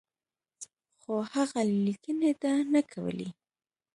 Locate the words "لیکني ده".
1.85-2.53